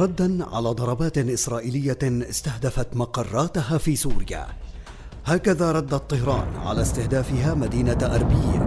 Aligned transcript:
ردا 0.00 0.44
على 0.52 0.68
ضربات 0.68 1.18
إسرائيلية 1.18 1.98
استهدفت 2.02 2.96
مقراتها 2.96 3.78
في 3.78 3.96
سوريا. 3.96 4.46
هكذا 5.24 5.72
ردت 5.72 6.10
طهران 6.10 6.56
على 6.56 6.82
استهدافها 6.82 7.54
مدينة 7.54 7.98
أربيل. 8.02 8.60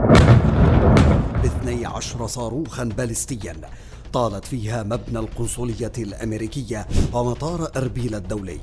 باثني 1.41 1.85
عشر 1.85 2.27
صاروخا 2.27 2.83
باليستيا 2.83 3.55
طالت 4.13 4.45
فيها 4.45 4.83
مبنى 4.83 5.19
القنصلية 5.19 5.91
الأمريكية 5.97 6.87
ومطار 7.13 7.71
أربيل 7.75 8.15
الدولي. 8.15 8.59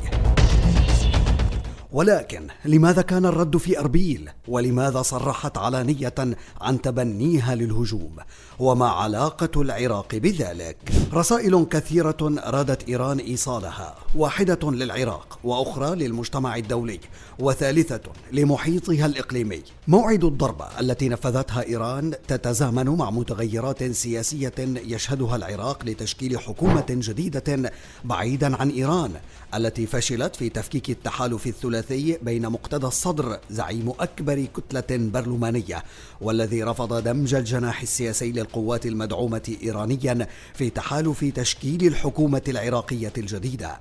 ولكن 1.93 2.47
لماذا 2.65 3.03
كان 3.03 3.27
الرد 3.27 3.57
في 3.57 3.79
أربيل؟ 3.79 4.31
ولماذا 4.49 5.03
صرحت 5.03 5.59
علانية 5.59 6.15
عن 6.61 6.83
تبنيها 6.83 7.55
للهجوم؟ 7.55 8.17
وما 8.59 8.89
علاقة 8.89 9.63
العراق 9.63 10.15
بذلك؟ 10.15 10.77
رسائل 11.13 11.65
كثيرة 11.71 12.17
أرادت 12.23 12.89
إيران 12.89 13.19
إيصالها، 13.19 13.95
واحدة 14.15 14.71
للعراق، 14.71 15.39
وأخرى 15.45 15.97
للمجتمع 15.97 16.57
الدولي، 16.57 17.01
وثالثة 17.39 18.01
لمحيطها 18.33 19.07
الإقليمي. 19.07 19.63
موعد 19.89 20.25
الضربة 20.25 20.67
التي 20.81 21.09
نفذتها 21.09 21.67
إيران 21.67 22.15
تتزامن 22.29 22.89
مع 22.89 23.11
متغيرات 23.11 23.85
سياسية 23.85 24.55
يشهدها 24.59 25.37
العراق 25.37 25.85
لتشكيل 25.85 26.39
حكومة 26.39 26.87
جديدة 26.89 27.73
بعيدا 28.05 28.57
عن 28.57 28.71
إيران، 28.71 29.13
التي 29.55 29.87
فشلت 29.87 30.37
في 30.37 30.49
تفكيك 30.49 30.91
التحالف 30.91 31.47
الثلاثي 31.47 31.80
بين 32.23 32.49
مقتدى 32.49 32.87
الصدر 32.87 33.39
زعيم 33.51 33.93
أكبر 34.01 34.45
كتلة 34.45 35.11
برلمانية 35.11 35.85
والذي 36.21 36.63
رفض 36.63 37.03
دمج 37.05 37.35
الجناح 37.35 37.83
السياسي 37.83 38.33
للقوات 38.33 38.87
المدعومة 38.87 39.57
إيرانيا 39.63 40.27
في 40.55 40.71
تحالف 40.71 41.25
تشكيل 41.25 41.87
الحكومة 41.87 42.43
العراقية 42.49 43.13
الجديدة. 43.19 43.81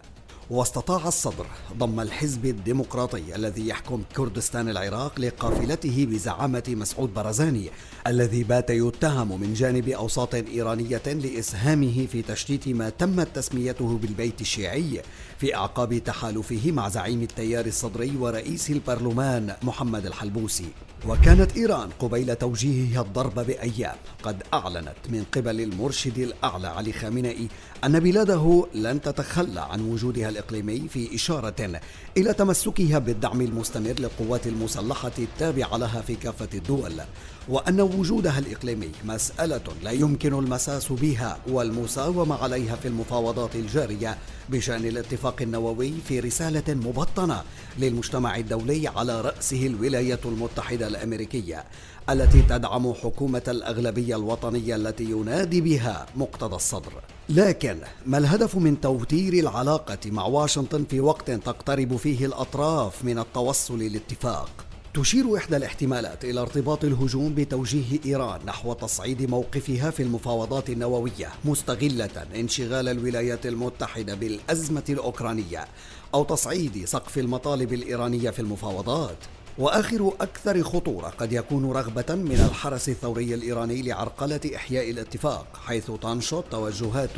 واستطاع 0.50 1.08
الصدر 1.08 1.46
ضم 1.78 2.00
الحزب 2.00 2.46
الديمقراطي 2.46 3.36
الذي 3.36 3.68
يحكم 3.68 4.04
كردستان 4.16 4.70
العراق 4.70 5.20
لقافلته 5.20 6.08
بزعامة 6.12 6.64
مسعود 6.68 7.14
برزاني 7.14 7.70
الذي 8.08 8.44
بات 8.44 8.70
يتهم 8.70 9.42
من 9.42 9.54
جانب 9.54 9.90
أوساط 9.90 10.36
إيرانية 10.36 11.02
لإسهامه 11.06 12.08
في 12.12 12.22
تشتيت 12.22 12.68
ما 12.68 12.90
تمت 12.90 13.28
تسميته 13.36 13.98
بالبيت 13.98 14.42
الشيعي 14.42 15.02
في 15.38 15.56
أعقاب 15.56 15.98
تحالفه 15.98 16.72
مع 16.72 16.90
زعيم 16.90 17.22
التيار 17.22 17.66
الصدري 17.66 18.18
ورئيس 18.18 18.70
البرلمان 18.70 19.56
محمد 19.64 20.06
الحلبوسي. 20.06 20.66
وكانت 21.08 21.58
إيران 21.58 21.90
قبيل 22.00 22.36
توجيهها 22.36 23.02
الضرب 23.02 23.40
بأيام. 23.40 23.96
قد 24.24 24.44
أعلنت 24.54 24.96
من 25.10 25.24
قبل 25.36 25.62
المرشد 25.62 26.18
الأعلى 26.18 26.68
علي 26.68 26.94
خامنئي 26.94 27.48
أن 27.84 28.00
بلاده 28.00 28.68
لن 28.74 29.02
تتخلى 29.02 29.62
عن 29.62 29.82
وجودها 29.82 30.30
الإقليمي 30.30 30.88
في 30.90 31.16
إشارة 31.16 31.82
إلى 32.18 32.34
تمسكها 32.34 33.00
بالدعم 33.00 33.42
المستمر 33.42 33.96
للقوات 34.00 34.48
المسلحة 34.48 35.12
التابعة 35.20 35.78
لها 35.78 36.02
في 36.02 36.16
كافة 36.16 36.50
الدول 36.54 37.02
وأن 37.50 37.82
وجودها 37.82 38.40
الإقليمي 38.40 38.92
مسألة 39.06 39.62
لا 39.84 39.92
يمكن 39.92 40.34
المساس 40.34 40.92
بها 40.92 41.40
والمساومة 41.48 42.36
عليها 42.36 42.76
في 42.76 42.88
المفاوضات 42.88 43.56
الجارية 43.56 44.18
بشأن 44.50 44.86
الاتفاق 44.86 45.42
النووي 45.42 45.94
في 46.08 46.20
رسالة 46.20 46.74
مبطنة 46.74 47.44
للمجتمع 47.80 48.38
الدولي 48.38 48.88
على 48.88 49.22
رأسه 49.22 49.68
الولايات 49.68 50.26
المتحدة 50.26 50.89
الأمريكية 50.90 51.64
التي 52.10 52.42
تدعم 52.42 52.94
حكومة 52.94 53.44
الأغلبية 53.48 54.16
الوطنية 54.16 54.76
التي 54.76 55.04
ينادي 55.04 55.62
بها 55.62 56.06
مقتدى 56.16 56.56
الصدر 56.56 56.94
لكن 57.30 57.78
ما 58.06 58.18
الهدف 58.18 58.56
من 58.56 58.82
توتير 58.82 59.34
العلاقة 59.34 60.00
مع 60.06 60.26
واشنطن 60.26 60.86
في 60.90 61.00
وقت 61.00 61.32
تقترب 61.32 61.96
فيه 61.96 62.26
الأطراف 62.26 63.06
من 63.06 63.20
التوصل 63.20 63.84
لاتفاق؟ 63.84 64.50
تشير 64.94 65.38
إحدى 65.38 65.58
الاحتمالات 65.58 66.26
إلى 66.26 66.42
ارتباط 66.42 66.84
الهجوم 66.84 67.34
بتوجيه 67.36 68.00
إيران 68.06 68.40
نحو 68.46 68.74
تصعيد 68.74 69.30
موقفها 69.30 69.92
في 69.92 70.04
المفاوضات 70.04 70.70
النووية 70.70 71.30
مستغلة 71.46 72.26
انشغال 72.36 72.88
الولايات 72.90 73.46
المتحدة 73.46 74.16
بالأزمة 74.16 74.84
الأوكرانية 74.90 75.66
أو 76.14 76.24
تصعيد 76.24 76.86
سقف 76.86 77.18
المطالب 77.18 77.74
الإيرانية 77.74 78.30
في 78.30 78.40
المفاوضات 78.40 79.18
وآخر 79.60 80.14
أكثر 80.22 80.64
خطورة 80.64 81.08
قد 81.08 81.34
يكون 81.34 81.72
رغبة 81.72 82.16
من 82.16 82.48
الحرس 82.50 82.90
الثوري 82.90 83.34
الإيراني 83.34 83.82
لعرقلة 83.82 84.40
إحياء 84.56 84.90
الاتفاق 84.90 85.46
حيث 85.66 85.92
تنشط 86.02 86.44
توجهات 86.52 87.10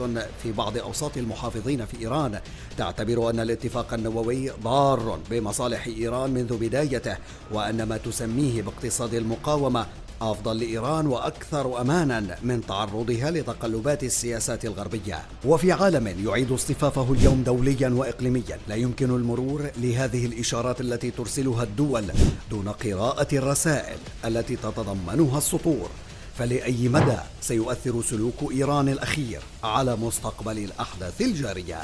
في 0.44 0.52
بعض 0.52 0.78
أوساط 0.78 1.18
المحافظين 1.18 1.86
في 1.86 2.00
إيران. 2.00 2.40
تعتبر 2.78 3.30
أن 3.30 3.40
الاتفاق 3.40 3.94
النووي 3.94 4.50
ضار 4.50 5.20
بمصالح 5.30 5.88
إيران 5.88 6.34
منذ 6.34 6.58
بدايته 6.58 7.18
وأن 7.52 7.84
ما 7.84 7.98
تسميه 7.98 8.62
باقتصاد 8.62 9.14
المقاومة 9.14 9.86
أفضل 10.22 10.60
لإيران 10.60 11.08
وأكثر 11.08 11.82
أمانا 11.82 12.38
من 12.44 12.66
تعرضها 12.66 13.32
لتقلبات 13.32 14.04
السياسات 14.04 14.66
الغربية. 14.66 15.22
وفي 15.46 15.72
عالم 15.72 16.28
يعيد 16.28 16.52
اصطفافه 16.52 17.14
اليوم 17.14 17.44
دوليا 17.44 17.90
واقليميا. 17.90 18.60
لا 18.68 18.76
يمكن 18.76 19.10
المرور 19.10 19.70
لهذه 19.78 20.26
الإشارات 20.26 20.82
التي 20.82 21.12
ترسلها 21.12 21.64
الدول 21.64 22.06
دون 22.50 22.70
قراءة 22.70 23.36
الرسائل 23.36 23.98
التي 24.26 24.56
تتضمنها 24.56 25.38
السطور. 25.38 25.90
فلأي 26.38 26.90
مدى 26.90 27.18
سيؤثر 27.42 28.02
سلوك 28.02 28.52
إيران 28.52 28.90
الأخير 28.90 29.42
على 29.64 29.96
مستقبل 29.96 30.58
الأحداث 30.58 31.22
الجارية؟ 31.22 31.78